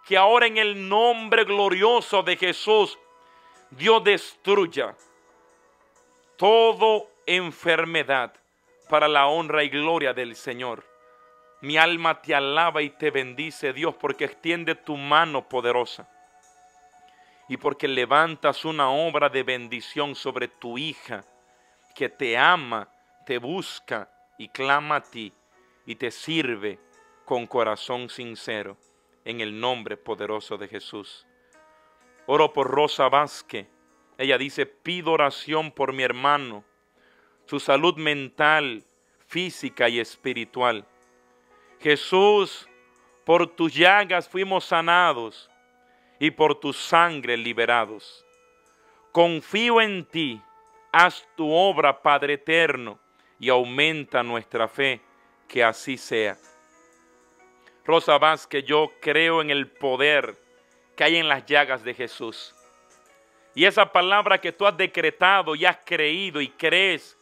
[0.07, 2.97] que ahora en el nombre glorioso de Jesús,
[3.69, 4.95] Dios destruya
[6.35, 8.33] toda enfermedad
[8.89, 10.83] para la honra y gloria del Señor.
[11.61, 16.09] Mi alma te alaba y te bendice, Dios, porque extiende tu mano poderosa
[17.47, 21.23] y porque levantas una obra de bendición sobre tu hija
[21.95, 22.89] que te ama,
[23.25, 25.33] te busca y clama a ti
[25.85, 26.79] y te sirve
[27.25, 28.77] con corazón sincero,
[29.25, 31.27] en el nombre poderoso de Jesús.
[32.25, 33.67] Oro por Rosa Vázquez.
[34.17, 36.63] Ella dice, pido oración por mi hermano,
[37.49, 38.83] su salud mental,
[39.25, 40.85] física y espiritual.
[41.79, 42.69] Jesús,
[43.25, 45.49] por tus llagas fuimos sanados
[46.19, 48.23] y por tu sangre liberados.
[49.11, 50.39] Confío en ti,
[50.91, 52.99] haz tu obra, Padre eterno,
[53.39, 55.01] y aumenta nuestra fe,
[55.47, 56.37] que así sea.
[57.83, 60.37] Rosa Vázquez, yo creo en el poder
[60.95, 62.53] que hay en las llagas de Jesús.
[63.55, 67.18] Y esa palabra que tú has decretado y has creído y crees,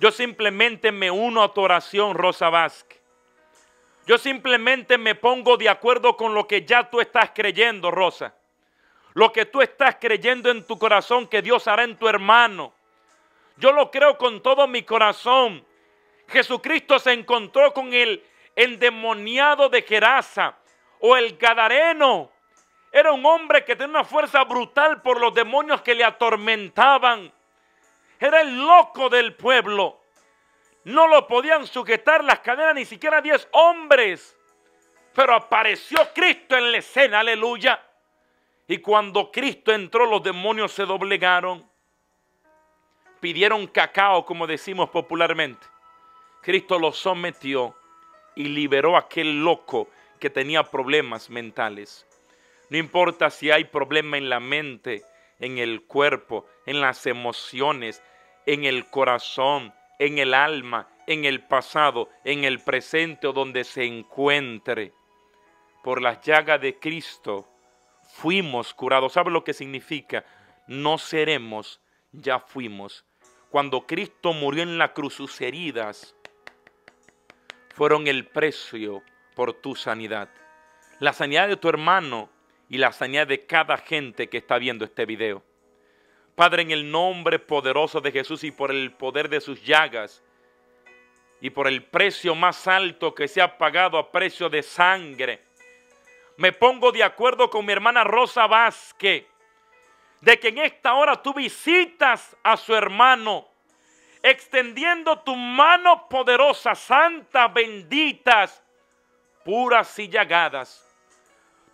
[0.00, 3.00] yo simplemente me uno a tu oración, Rosa Vázquez.
[4.06, 8.34] Yo simplemente me pongo de acuerdo con lo que ya tú estás creyendo, Rosa.
[9.14, 12.74] Lo que tú estás creyendo en tu corazón que Dios hará en tu hermano.
[13.56, 15.64] Yo lo creo con todo mi corazón.
[16.28, 18.22] Jesucristo se encontró con él
[18.56, 20.56] endemoniado de Gerasa
[21.00, 22.30] o el Gadareno.
[22.92, 27.32] Era un hombre que tenía una fuerza brutal por los demonios que le atormentaban.
[28.24, 30.00] Era el loco del pueblo.
[30.84, 34.34] No lo podían sujetar las cadenas ni siquiera diez hombres.
[35.12, 37.86] Pero apareció Cristo en la escena, aleluya.
[38.66, 41.68] Y cuando Cristo entró, los demonios se doblegaron.
[43.20, 45.66] Pidieron cacao, como decimos popularmente.
[46.40, 47.76] Cristo los sometió
[48.34, 52.06] y liberó a aquel loco que tenía problemas mentales.
[52.70, 55.04] No importa si hay problema en la mente,
[55.40, 58.02] en el cuerpo, en las emociones,
[58.46, 63.84] en el corazón, en el alma, en el pasado, en el presente o donde se
[63.84, 64.92] encuentre.
[65.82, 67.48] Por las llagas de Cristo
[68.02, 69.12] fuimos curados.
[69.12, 70.24] ¿Sabe lo que significa?
[70.66, 71.80] No seremos,
[72.12, 73.04] ya fuimos.
[73.50, 76.16] Cuando Cristo murió en la cruz, sus heridas
[77.74, 79.02] fueron el precio
[79.34, 80.28] por tu sanidad.
[81.00, 82.30] La sanidad de tu hermano
[82.68, 85.42] y la sanidad de cada gente que está viendo este video.
[86.34, 90.20] Padre, en el nombre poderoso de Jesús y por el poder de sus llagas
[91.40, 95.44] y por el precio más alto que se ha pagado a precio de sangre,
[96.36, 99.26] me pongo de acuerdo con mi hermana Rosa Vázquez
[100.22, 103.46] de que en esta hora tú visitas a su hermano,
[104.20, 108.60] extendiendo tu mano poderosa, santa, benditas,
[109.44, 110.84] puras y llagadas,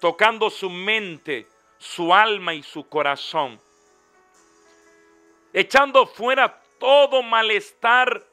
[0.01, 1.47] tocando su mente,
[1.79, 3.59] su alma y su corazón
[5.53, 8.25] echando fuera todo malestar,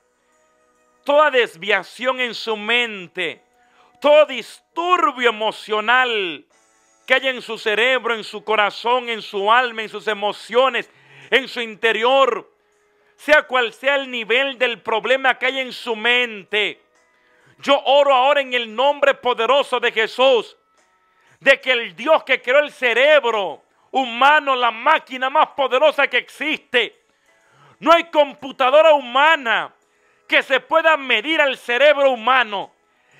[1.03, 3.43] toda desviación en su mente,
[4.01, 6.45] todo disturbio emocional
[7.05, 10.89] que haya en su cerebro, en su corazón, en su alma, en sus emociones,
[11.31, 12.51] en su interior,
[13.15, 16.81] sea cual sea el nivel del problema que hay en su mente.
[17.59, 20.57] Yo oro ahora en el nombre poderoso de Jesús,
[21.39, 27.06] de que el Dios que creó el cerebro humano, la máquina más poderosa que existe,
[27.79, 29.73] no hay computadora humana
[30.27, 32.71] que se pueda medir al cerebro humano.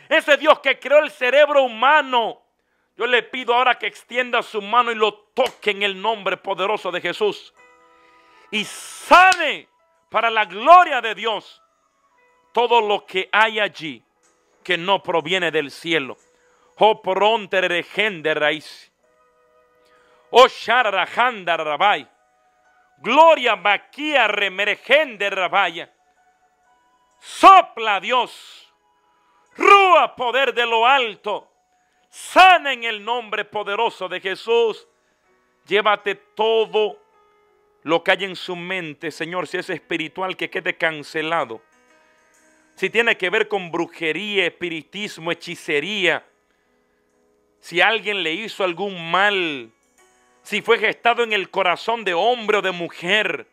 [0.09, 2.41] Ese Dios que creó el cerebro humano.
[2.97, 6.91] Yo le pido ahora que extienda su mano y lo toque en el nombre poderoso
[6.91, 7.53] de Jesús.
[8.51, 9.67] Y sane
[10.09, 11.61] para la gloria de Dios
[12.51, 14.03] todo lo que hay allí
[14.63, 16.17] que no proviene del cielo.
[16.77, 18.91] Oh pronto de raíz.
[20.31, 22.07] Oh sharajanda rabai.
[22.97, 25.93] Gloria Baquía de Rabaya.
[27.19, 28.73] Sopla Dios.
[29.55, 31.51] Rúa poder de lo alto.
[32.09, 34.87] Sana en el nombre poderoso de Jesús.
[35.65, 36.97] Llévate todo
[37.83, 41.61] lo que hay en su mente, Señor, si es espiritual, que quede cancelado.
[42.75, 46.25] Si tiene que ver con brujería, espiritismo, hechicería.
[47.59, 49.71] Si alguien le hizo algún mal,
[50.47, 53.45] si fue gestado en el corazón de hombre o de mujer,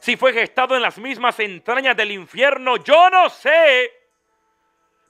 [0.00, 3.90] si fue gestado en las mismas entrañas del infierno, yo no sé,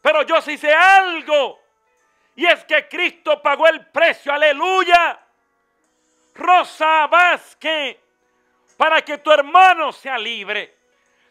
[0.00, 1.58] pero yo sí sé algo,
[2.36, 5.18] y es que Cristo pagó el precio, aleluya.
[6.32, 7.96] Rosa Vázquez,
[8.76, 10.76] para que tu hermano sea libre,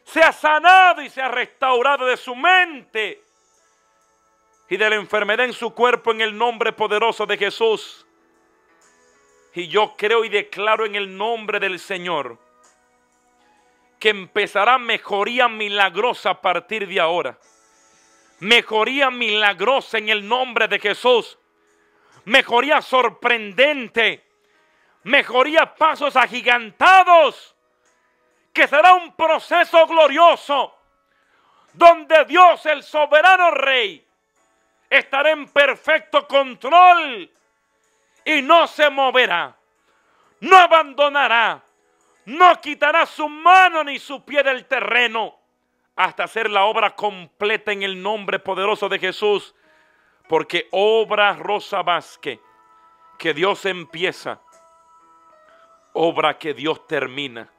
[0.04, 3.24] sea sanado y sea restaurado de su mente
[4.68, 8.06] y de la enfermedad en su cuerpo en el nombre poderoso de Jesús.
[9.53, 12.38] Y yo creo y declaro en el nombre del Señor
[13.99, 17.38] que empezará mejoría milagrosa a partir de ahora.
[18.39, 21.38] Mejoría milagrosa en el nombre de Jesús.
[22.23, 24.25] Mejoría sorprendente.
[25.03, 27.55] Mejoría pasos agigantados.
[28.53, 30.75] Que será un proceso glorioso.
[31.73, 34.05] Donde Dios, el soberano rey,
[34.89, 37.29] estará en perfecto control
[38.30, 39.58] y no se moverá,
[40.42, 41.63] no abandonará,
[42.26, 45.36] no quitará su mano ni su pie del terreno
[45.96, 49.56] hasta hacer la obra completa en el nombre poderoso de Jesús.
[50.28, 52.39] Porque obra Rosa Vázquez,
[53.18, 54.39] que Dios empieza,
[55.94, 57.50] obra que Dios termina.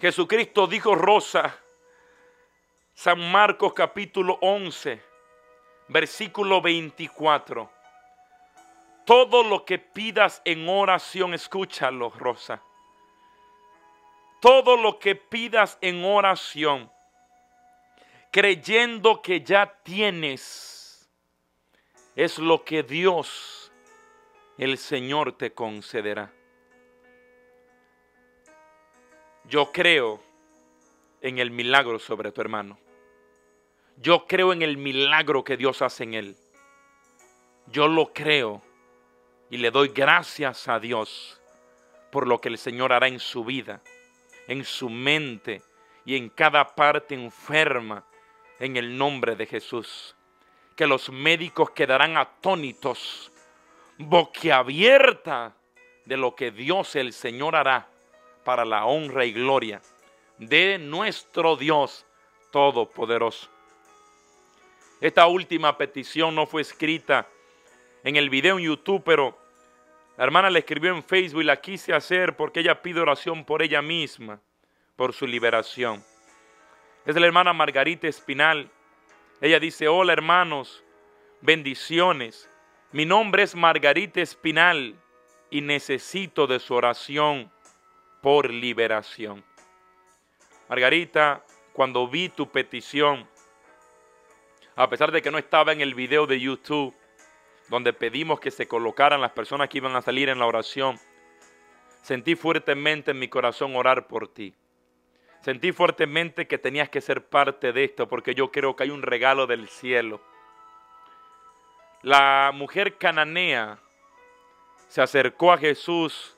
[0.00, 1.56] Jesucristo dijo Rosa,
[2.92, 5.00] San Marcos capítulo 11,
[5.86, 7.77] versículo 24
[9.08, 12.62] todo lo que pidas en oración, escúchalo, Rosa.
[14.38, 16.92] Todo lo que pidas en oración,
[18.30, 21.08] creyendo que ya tienes,
[22.16, 23.72] es lo que Dios,
[24.58, 26.30] el Señor, te concederá.
[29.44, 30.20] Yo creo
[31.22, 32.78] en el milagro sobre tu hermano.
[33.96, 36.36] Yo creo en el milagro que Dios hace en él.
[37.68, 38.67] Yo lo creo
[39.50, 41.40] y le doy gracias a Dios
[42.10, 43.80] por lo que el Señor hará en su vida,
[44.46, 45.62] en su mente
[46.04, 48.04] y en cada parte enferma
[48.58, 50.14] en el nombre de Jesús.
[50.76, 53.30] Que los médicos quedarán atónitos,
[53.98, 55.54] boquiabierta
[56.04, 57.88] de lo que Dios el Señor hará
[58.44, 59.82] para la honra y gloria
[60.38, 62.06] de nuestro Dios
[62.50, 63.48] Todopoderoso.
[65.00, 67.28] Esta última petición no fue escrita
[68.04, 69.37] en el video en YouTube, pero
[70.18, 73.62] la hermana le escribió en Facebook y la quise hacer porque ella pide oración por
[73.62, 74.40] ella misma,
[74.96, 76.04] por su liberación.
[77.06, 78.68] Es la hermana Margarita Espinal.
[79.40, 80.82] Ella dice, hola hermanos,
[81.40, 82.50] bendiciones.
[82.90, 84.96] Mi nombre es Margarita Espinal
[85.50, 87.52] y necesito de su oración
[88.20, 89.44] por liberación.
[90.68, 93.24] Margarita, cuando vi tu petición,
[94.74, 96.92] a pesar de que no estaba en el video de YouTube,
[97.68, 100.98] donde pedimos que se colocaran las personas que iban a salir en la oración,
[102.02, 104.54] sentí fuertemente en mi corazón orar por ti.
[105.40, 109.02] Sentí fuertemente que tenías que ser parte de esto porque yo creo que hay un
[109.02, 110.20] regalo del cielo.
[112.02, 113.78] La mujer cananea
[114.88, 116.36] se acercó a Jesús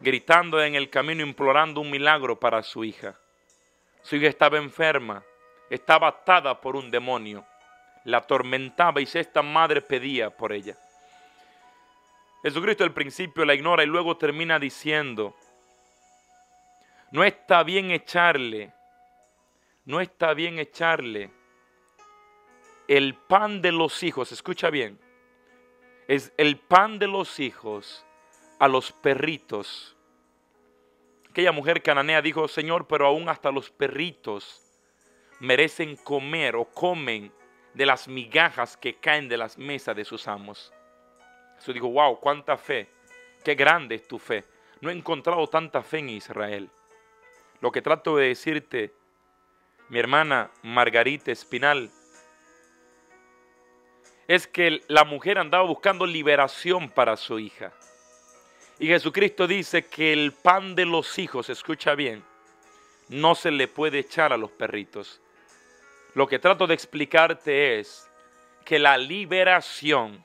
[0.00, 3.18] gritando en el camino, implorando un milagro para su hija.
[4.02, 5.22] Su hija estaba enferma,
[5.70, 7.44] estaba atada por un demonio,
[8.04, 10.76] la atormentaba y esta madre pedía por ella.
[12.42, 15.34] Jesucristo al principio la ignora y luego termina diciendo,
[17.10, 18.72] no está bien echarle,
[19.86, 21.30] no está bien echarle
[22.86, 24.98] el pan de los hijos, escucha bien,
[26.06, 28.04] es el pan de los hijos
[28.58, 29.96] a los perritos.
[31.30, 34.60] Aquella mujer cananea dijo, Señor, pero aún hasta los perritos
[35.40, 37.32] merecen comer o comen
[37.74, 40.72] de las migajas que caen de las mesas de sus amos.
[41.56, 42.88] Jesús dijo, wow, cuánta fe,
[43.44, 44.44] qué grande es tu fe.
[44.80, 46.70] No he encontrado tanta fe en Israel.
[47.60, 48.94] Lo que trato de decirte,
[49.88, 51.90] mi hermana Margarita Espinal,
[54.26, 57.72] es que la mujer andaba buscando liberación para su hija.
[58.78, 62.24] Y Jesucristo dice que el pan de los hijos, escucha bien,
[63.08, 65.20] no se le puede echar a los perritos.
[66.14, 68.10] Lo que trato de explicarte es
[68.64, 70.24] que la liberación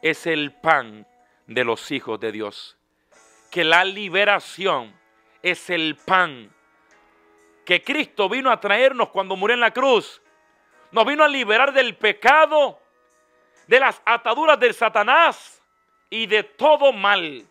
[0.00, 1.06] es el pan
[1.46, 2.76] de los hijos de Dios.
[3.50, 4.94] Que la liberación
[5.42, 6.50] es el pan
[7.68, 10.22] que Cristo vino a traernos cuando murió en la cruz.
[10.90, 12.80] Nos vino a liberar del pecado,
[13.66, 15.62] de las ataduras del Satanás
[16.08, 17.44] y de todo mal.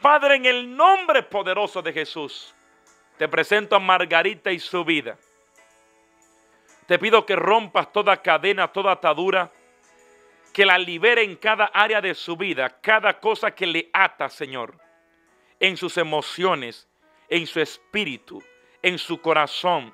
[0.00, 2.54] Padre, en el nombre poderoso de Jesús,
[3.18, 5.18] te presento a Margarita y su vida.
[6.86, 9.50] Te pido que rompas toda cadena, toda atadura,
[10.52, 14.78] que la libere en cada área de su vida, cada cosa que le ata, Señor,
[15.60, 16.88] en sus emociones,
[17.28, 18.42] en su espíritu,
[18.82, 19.92] en su corazón.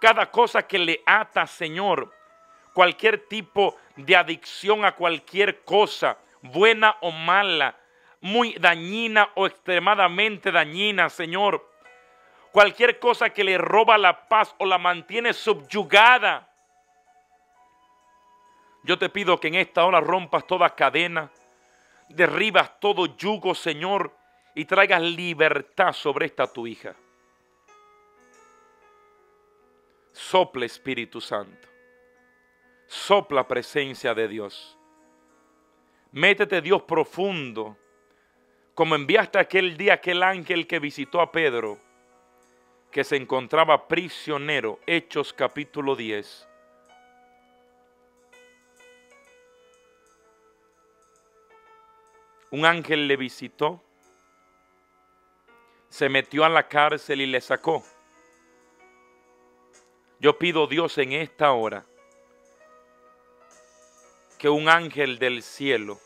[0.00, 2.12] Cada cosa que le ata, Señor,
[2.74, 7.76] cualquier tipo de adicción a cualquier cosa, buena o mala,
[8.20, 11.75] muy dañina o extremadamente dañina, Señor.
[12.56, 16.50] Cualquier cosa que le roba la paz o la mantiene subyugada.
[18.82, 21.30] Yo te pido que en esta hora rompas toda cadena,
[22.08, 24.10] derribas todo yugo, Señor,
[24.54, 26.96] y traigas libertad sobre esta tu hija.
[30.12, 31.68] Sopla Espíritu Santo.
[32.86, 34.78] Sopla presencia de Dios.
[36.10, 37.76] Métete Dios profundo,
[38.74, 41.84] como enviaste aquel día aquel ángel que visitó a Pedro,
[42.96, 46.48] que se encontraba prisionero, Hechos capítulo 10.
[52.52, 53.82] Un ángel le visitó,
[55.90, 57.84] se metió a la cárcel y le sacó.
[60.18, 61.84] Yo pido Dios en esta hora
[64.38, 66.00] que un ángel del cielo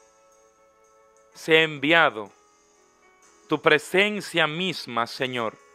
[1.35, 2.33] sea enviado,
[3.49, 5.70] tu presencia misma, Señor,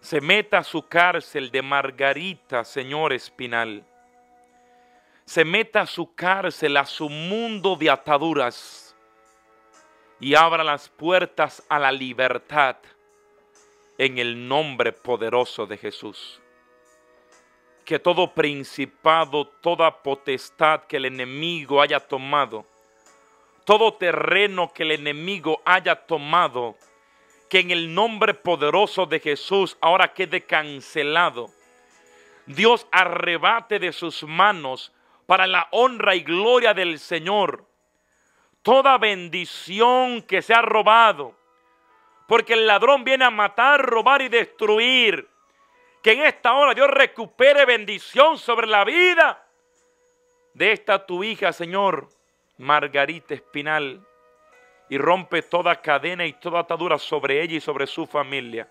[0.00, 3.84] se meta a su cárcel de Margarita, Señor Espinal,
[5.26, 8.96] se meta a su cárcel, a su mundo de ataduras.
[10.18, 12.76] Y abra las puertas a la libertad
[13.98, 16.40] en el nombre poderoso de Jesús.
[17.84, 22.64] Que todo principado, toda potestad que el enemigo haya tomado,
[23.64, 26.76] todo terreno que el enemigo haya tomado,
[27.48, 31.50] que en el nombre poderoso de Jesús ahora quede cancelado.
[32.46, 34.92] Dios arrebate de sus manos
[35.26, 37.66] para la honra y gloria del Señor
[38.66, 41.36] toda bendición que se ha robado.
[42.26, 45.28] Porque el ladrón viene a matar, robar y destruir.
[46.02, 49.46] Que en esta hora Dios recupere bendición sobre la vida
[50.52, 52.08] de esta tu hija, Señor,
[52.58, 54.04] Margarita Espinal,
[54.88, 58.68] y rompe toda cadena y toda atadura sobre ella y sobre su familia.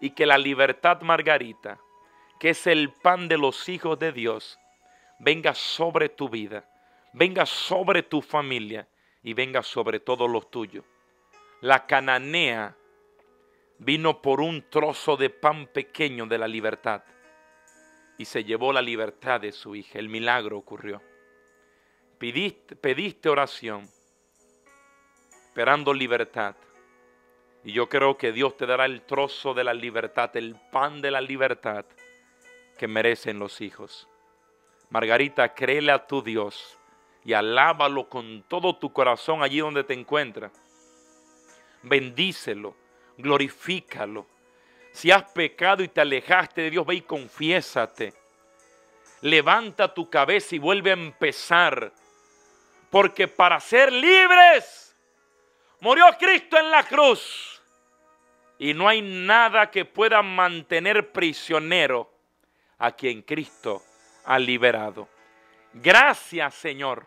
[0.00, 1.78] Y que la libertad, Margarita,
[2.38, 4.58] que es el pan de los hijos de Dios,
[5.18, 6.64] venga sobre tu vida,
[7.12, 8.86] venga sobre tu familia
[9.22, 10.84] y venga sobre todos los tuyos.
[11.60, 12.76] La cananea
[13.78, 17.02] vino por un trozo de pan pequeño de la libertad
[18.16, 19.98] y se llevó la libertad de su hija.
[19.98, 21.02] El milagro ocurrió.
[22.18, 23.88] Pediste, pediste oración,
[25.48, 26.54] esperando libertad.
[27.64, 31.10] Y yo creo que Dios te dará el trozo de la libertad, el pan de
[31.10, 31.84] la libertad
[32.76, 34.06] que merecen los hijos.
[34.90, 36.78] Margarita, créele a tu Dios
[37.24, 40.52] y alábalo con todo tu corazón allí donde te encuentras.
[41.82, 42.76] Bendícelo,
[43.16, 44.26] glorifícalo.
[44.92, 48.14] Si has pecado y te alejaste de Dios, ve y confiésate.
[49.22, 51.92] Levanta tu cabeza y vuelve a empezar.
[52.90, 54.87] Porque para ser libres,
[55.80, 57.62] murió Cristo en la cruz.
[58.58, 62.10] Y no hay nada que pueda mantener prisionero
[62.78, 63.82] a quien Cristo
[64.24, 65.08] ha liberado.
[65.72, 67.06] Gracias Señor.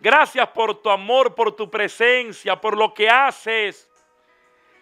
[0.00, 3.90] Gracias por tu amor, por tu presencia, por lo que haces.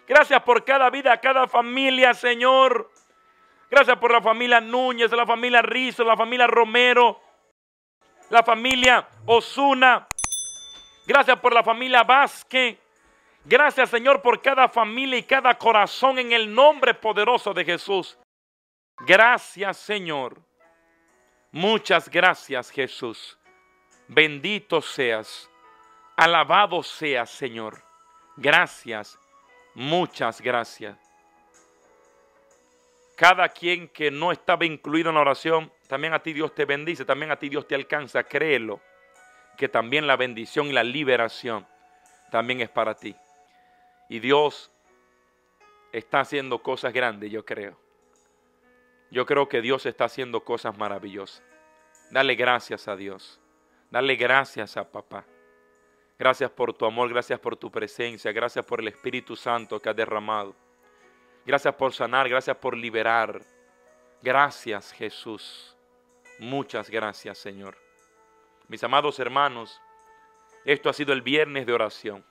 [0.07, 2.91] Gracias por cada vida, cada familia, Señor.
[3.69, 7.19] Gracias por la familia Núñez, la familia Rizo, la familia Romero,
[8.29, 10.07] la familia Osuna.
[11.05, 12.77] Gracias por la familia Vázquez.
[13.49, 18.19] Gracias, Señor, por cada familia y cada corazón en el nombre poderoso de Jesús.
[18.99, 20.41] Gracias, Señor.
[21.53, 23.39] Muchas gracias, Jesús.
[24.09, 25.49] Bendito seas.
[26.17, 27.81] Alabado seas, Señor.
[28.35, 29.17] Gracias.
[29.73, 30.97] Muchas gracias.
[33.15, 37.05] Cada quien que no estaba incluido en la oración, también a ti Dios te bendice,
[37.05, 38.25] también a ti Dios te alcanza.
[38.25, 38.81] Créelo,
[39.57, 41.65] que también la bendición y la liberación
[42.29, 43.15] también es para ti.
[44.09, 44.71] Y Dios
[45.91, 47.77] está haciendo cosas grandes, yo creo.
[49.11, 51.43] Yo creo que Dios está haciendo cosas maravillosas.
[52.11, 53.39] Dale gracias a Dios.
[53.89, 55.25] Dale gracias a papá.
[56.19, 59.95] Gracias por tu amor, gracias por tu presencia, gracias por el Espíritu Santo que has
[59.95, 60.55] derramado.
[61.45, 63.41] Gracias por sanar, gracias por liberar.
[64.21, 65.77] Gracias Jesús.
[66.39, 67.77] Muchas gracias Señor.
[68.67, 69.79] Mis amados hermanos,
[70.65, 72.25] esto ha sido el viernes de oración.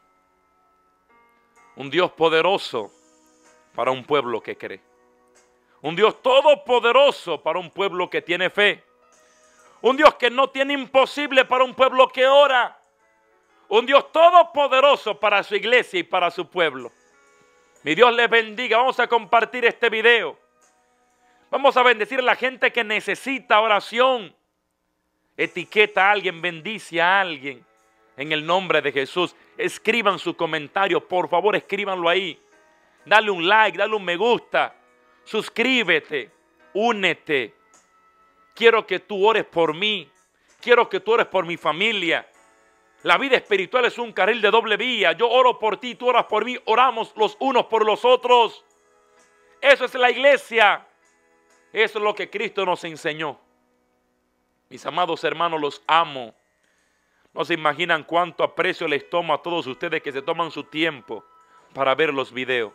[1.77, 2.91] Un Dios poderoso
[3.75, 4.81] para un pueblo que cree.
[5.83, 8.83] Un Dios todopoderoso para un pueblo que tiene fe.
[9.83, 12.81] Un Dios que no tiene imposible para un pueblo que ora.
[13.69, 16.91] Un Dios todopoderoso para su iglesia y para su pueblo.
[17.83, 18.79] Mi Dios les bendiga.
[18.79, 20.39] Vamos a compartir este video.
[21.51, 24.35] Vamos a bendecir a la gente que necesita oración.
[25.37, 27.66] Etiqueta a alguien, bendice a alguien.
[28.17, 29.35] En el nombre de Jesús.
[29.57, 31.07] Escriban su comentario.
[31.07, 32.41] Por favor, escríbanlo ahí.
[33.05, 34.75] Dale un like, dale un me gusta
[35.27, 36.31] suscríbete,
[36.73, 37.55] únete.
[38.55, 40.11] Quiero que tú ores por mí.
[40.61, 42.27] Quiero que tú ores por mi familia.
[43.03, 45.13] La vida espiritual es un carril de doble vía.
[45.13, 46.57] Yo oro por ti, tú oras por mí.
[46.65, 48.65] Oramos los unos por los otros.
[49.61, 50.87] Eso es la iglesia.
[51.73, 53.39] Eso es lo que Cristo nos enseñó.
[54.71, 56.35] Mis amados hermanos, los amo.
[57.37, 61.23] No se imaginan cuánto aprecio les tomo a todos ustedes que se toman su tiempo
[61.75, 62.73] para ver los videos.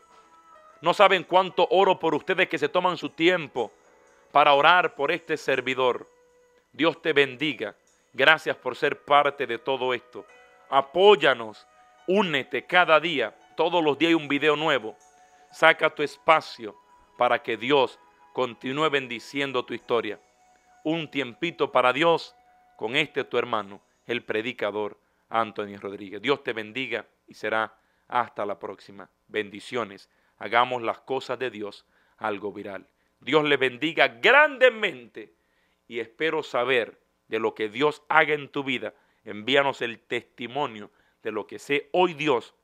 [0.82, 3.72] No saben cuánto oro por ustedes que se toman su tiempo
[4.32, 6.08] para orar por este servidor.
[6.72, 7.76] Dios te bendiga.
[8.14, 10.28] Gracias por ser parte de todo esto.
[10.70, 11.66] Apóyanos.
[12.06, 13.36] Únete cada día.
[13.58, 14.96] Todos los días hay un video nuevo.
[15.52, 16.76] Saca tu espacio
[17.18, 17.98] para que Dios
[18.32, 20.20] continúe bendiciendo tu historia.
[20.84, 22.36] Un tiempito para Dios
[22.78, 25.00] con este tu hermano, el predicador
[25.30, 26.22] Anthony Rodríguez.
[26.22, 27.78] Dios te bendiga y será
[28.08, 29.10] hasta la próxima.
[29.28, 30.10] Bendiciones
[30.42, 31.86] hagamos las cosas de Dios
[32.18, 32.88] algo viral.
[33.20, 35.36] Dios le bendiga grandemente
[35.88, 38.94] y espero saber de lo que Dios haga en tu vida.
[39.24, 40.92] Envíanos el testimonio
[41.22, 42.56] de lo que sé hoy Dios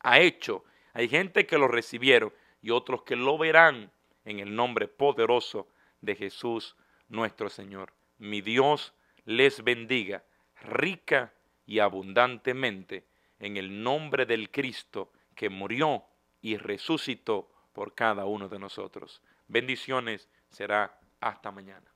[0.00, 0.64] ha hecho.
[0.94, 2.32] Hay gente que lo recibieron
[2.62, 3.92] y otros que lo verán
[4.24, 5.68] en el nombre poderoso
[6.00, 6.76] de Jesús
[7.08, 7.92] nuestro Señor.
[8.16, 8.94] Mi Dios
[9.26, 10.24] les bendiga
[10.62, 11.32] rica
[11.66, 13.06] y abundantemente
[13.38, 16.04] en el nombre del Cristo que murió
[16.40, 19.22] y resucitó por cada uno de nosotros.
[19.48, 21.95] Bendiciones, será hasta mañana.